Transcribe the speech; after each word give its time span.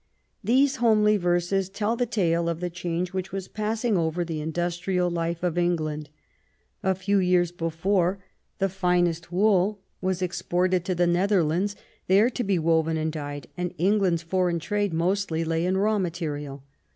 These 0.43 0.77
homely 0.77 1.15
verses 1.15 1.69
tell 1.69 1.95
the 1.95 2.07
tale 2.07 2.49
of 2.49 2.59
the 2.59 2.71
change 2.71 3.13
which 3.13 3.31
was 3.31 3.47
passing 3.47 3.97
over 3.99 4.25
the 4.25 4.41
industrial 4.41 5.11
life 5.11 5.43
of 5.43 5.59
England. 5.59 6.09
A 6.81 6.95
few 6.95 7.19
years 7.19 7.51
before, 7.51 8.17
the 8.57 8.67
finest 8.67 9.31
wool 9.31 9.79
was 10.01 10.23
exported 10.23 10.83
to 10.85 10.95
the 10.95 11.05
Netherlands, 11.05 11.75
there 12.07 12.31
to 12.31 12.43
be 12.43 12.57
woven 12.57 12.97
and 12.97 13.11
dyed; 13.11 13.45
and 13.55 13.75
England's 13.77 14.23
foreign 14.23 14.57
trade 14.57 14.91
mostly 14.91 15.43
lay 15.43 15.67
in 15.67 15.77
raw 15.77 15.99
material. 15.99 16.63